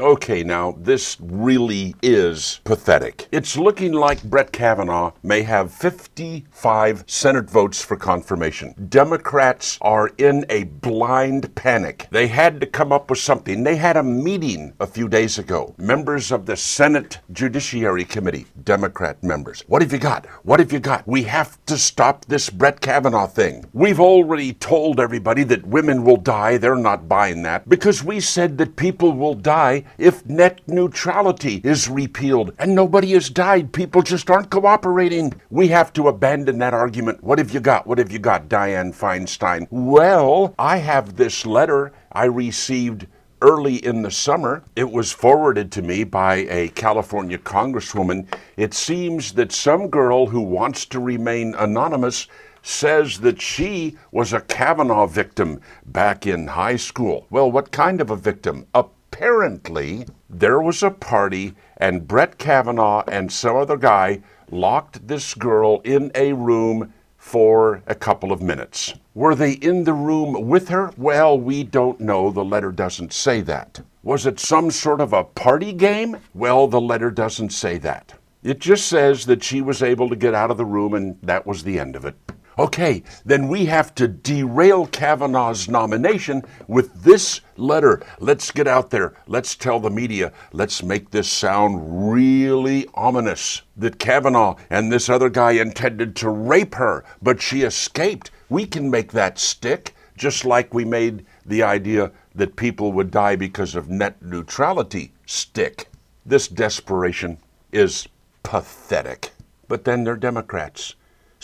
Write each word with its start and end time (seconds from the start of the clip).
Okay, 0.00 0.42
now 0.42 0.74
this 0.76 1.16
really 1.20 1.94
is 2.02 2.60
pathetic. 2.64 3.28
It's 3.30 3.56
looking 3.56 3.92
like 3.92 4.24
Brett 4.24 4.50
Kavanaugh 4.50 5.12
may 5.22 5.42
have 5.42 5.72
55 5.72 7.04
Senate 7.06 7.48
votes 7.48 7.80
for 7.80 7.94
confirmation. 7.94 8.74
Democrats 8.88 9.78
are 9.80 10.10
in 10.18 10.46
a 10.48 10.64
blind 10.64 11.54
panic. 11.54 12.08
They 12.10 12.26
had 12.26 12.60
to 12.60 12.66
come 12.66 12.90
up 12.90 13.08
with 13.08 13.20
something. 13.20 13.62
They 13.62 13.76
had 13.76 13.96
a 13.96 14.02
meeting 14.02 14.72
a 14.80 14.86
few 14.88 15.08
days 15.08 15.38
ago. 15.38 15.76
Members 15.78 16.32
of 16.32 16.46
the 16.46 16.56
Senate 16.56 17.20
Judiciary 17.30 18.04
Committee, 18.04 18.46
Democrat 18.64 19.22
members. 19.22 19.62
What 19.68 19.80
have 19.80 19.92
you 19.92 20.00
got? 20.00 20.26
What 20.42 20.58
have 20.58 20.72
you 20.72 20.80
got? 20.80 21.06
We 21.06 21.22
have 21.22 21.64
to 21.66 21.78
stop 21.78 22.24
this 22.24 22.50
Brett 22.50 22.80
Kavanaugh 22.80 23.28
thing. 23.28 23.64
We've 23.72 24.00
already 24.00 24.54
told 24.54 24.98
everybody 24.98 25.44
that 25.44 25.64
women 25.64 26.02
will 26.02 26.16
die. 26.16 26.56
They're 26.56 26.74
not 26.74 27.08
buying 27.08 27.42
that 27.44 27.68
because 27.68 28.02
we 28.02 28.18
said 28.18 28.58
that 28.58 28.74
people 28.74 29.12
will 29.12 29.34
die 29.34 29.83
if 29.98 30.24
net 30.26 30.60
neutrality 30.66 31.60
is 31.64 31.88
repealed 31.88 32.52
and 32.58 32.74
nobody 32.74 33.12
has 33.12 33.30
died. 33.30 33.72
People 33.72 34.02
just 34.02 34.30
aren't 34.30 34.50
cooperating. 34.50 35.32
We 35.50 35.68
have 35.68 35.92
to 35.94 36.08
abandon 36.08 36.58
that 36.58 36.74
argument. 36.74 37.22
What 37.22 37.38
have 37.38 37.52
you 37.52 37.60
got? 37.60 37.86
What 37.86 37.98
have 37.98 38.12
you 38.12 38.18
got, 38.18 38.48
Dianne 38.48 38.94
Feinstein? 38.94 39.66
Well, 39.70 40.54
I 40.58 40.78
have 40.78 41.16
this 41.16 41.46
letter 41.46 41.92
I 42.12 42.24
received 42.24 43.06
early 43.42 43.76
in 43.84 44.02
the 44.02 44.10
summer. 44.10 44.62
It 44.74 44.90
was 44.90 45.12
forwarded 45.12 45.70
to 45.72 45.82
me 45.82 46.04
by 46.04 46.46
a 46.48 46.68
California 46.68 47.38
congresswoman. 47.38 48.26
It 48.56 48.72
seems 48.72 49.32
that 49.32 49.52
some 49.52 49.88
girl 49.88 50.26
who 50.26 50.40
wants 50.40 50.86
to 50.86 50.98
remain 51.00 51.54
anonymous 51.54 52.26
says 52.62 53.20
that 53.20 53.42
she 53.42 53.96
was 54.10 54.32
a 54.32 54.40
Kavanaugh 54.40 55.06
victim 55.06 55.60
back 55.84 56.26
in 56.26 56.46
high 56.46 56.76
school. 56.76 57.26
Well, 57.28 57.52
what 57.52 57.70
kind 57.70 58.00
of 58.00 58.10
a 58.10 58.16
victim? 58.16 58.66
A 58.74 58.86
apparently 59.14 60.04
there 60.28 60.60
was 60.60 60.82
a 60.82 60.90
party 60.90 61.54
and 61.76 62.08
Brett 62.08 62.36
Kavanaugh 62.36 63.04
and 63.06 63.30
some 63.30 63.56
other 63.56 63.76
guy 63.76 64.20
locked 64.50 65.06
this 65.06 65.34
girl 65.34 65.80
in 65.84 66.10
a 66.16 66.32
room 66.32 66.92
for 67.16 67.80
a 67.86 67.94
couple 67.94 68.32
of 68.32 68.42
minutes. 68.42 68.92
Were 69.14 69.36
they 69.36 69.52
in 69.52 69.84
the 69.84 69.92
room 69.92 70.48
with 70.48 70.68
her? 70.68 70.90
Well, 70.96 71.38
we 71.38 71.62
don't 71.62 72.00
know. 72.00 72.32
The 72.32 72.44
letter 72.44 72.72
doesn't 72.72 73.12
say 73.12 73.40
that. 73.42 73.82
Was 74.02 74.26
it 74.26 74.40
some 74.40 74.72
sort 74.72 75.00
of 75.00 75.12
a 75.12 75.22
party 75.22 75.72
game? 75.72 76.16
Well, 76.34 76.66
the 76.66 76.80
letter 76.80 77.12
doesn't 77.12 77.50
say 77.50 77.78
that. 77.78 78.14
It 78.42 78.58
just 78.58 78.88
says 78.88 79.26
that 79.26 79.44
she 79.44 79.62
was 79.62 79.80
able 79.80 80.08
to 80.08 80.16
get 80.16 80.34
out 80.34 80.50
of 80.50 80.56
the 80.56 80.64
room 80.64 80.92
and 80.92 81.16
that 81.22 81.46
was 81.46 81.62
the 81.62 81.78
end 81.78 81.94
of 81.94 82.04
it. 82.04 82.16
Okay, 82.56 83.02
then 83.24 83.48
we 83.48 83.64
have 83.66 83.94
to 83.96 84.06
derail 84.06 84.86
Kavanaugh's 84.86 85.68
nomination 85.68 86.42
with 86.68 87.02
this 87.02 87.40
letter. 87.56 88.00
Let's 88.20 88.52
get 88.52 88.68
out 88.68 88.90
there. 88.90 89.14
Let's 89.26 89.56
tell 89.56 89.80
the 89.80 89.90
media. 89.90 90.32
Let's 90.52 90.80
make 90.80 91.10
this 91.10 91.28
sound 91.28 92.12
really 92.12 92.86
ominous 92.94 93.62
that 93.76 93.98
Kavanaugh 93.98 94.54
and 94.70 94.92
this 94.92 95.08
other 95.08 95.28
guy 95.28 95.52
intended 95.52 96.14
to 96.16 96.30
rape 96.30 96.76
her, 96.76 97.04
but 97.20 97.42
she 97.42 97.62
escaped. 97.62 98.30
We 98.48 98.66
can 98.66 98.88
make 98.88 99.10
that 99.12 99.40
stick, 99.40 99.96
just 100.16 100.44
like 100.44 100.72
we 100.72 100.84
made 100.84 101.26
the 101.44 101.64
idea 101.64 102.12
that 102.36 102.54
people 102.54 102.92
would 102.92 103.10
die 103.10 103.34
because 103.34 103.74
of 103.74 103.88
net 103.88 104.22
neutrality 104.22 105.12
stick. 105.26 105.88
This 106.24 106.46
desperation 106.46 107.38
is 107.72 108.06
pathetic. 108.44 109.32
But 109.66 109.84
then 109.84 110.04
they're 110.04 110.16
Democrats. 110.16 110.94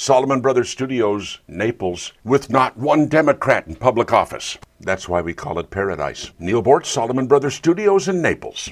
Solomon 0.03 0.41
Brothers 0.41 0.70
Studios, 0.70 1.41
Naples, 1.47 2.15
with 2.25 2.48
not 2.48 2.75
one 2.79 3.06
Democrat 3.06 3.67
in 3.67 3.75
public 3.75 4.15
office. 4.15 4.56
That's 4.81 5.11
why 5.11 5.20
we 5.20 5.34
call 5.34 5.59
it 5.59 5.69
paradise. 5.69 6.31
Neal 6.39 6.62
Boortz, 6.62 6.87
Solomon 6.87 7.27
Brothers 7.27 7.56
Studios 7.56 8.09
in 8.09 8.23
Naples. 8.23 8.67